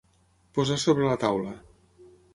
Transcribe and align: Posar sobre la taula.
Posar 0.59 0.77
sobre 0.85 1.05
la 1.11 1.19
taula. 1.27 1.55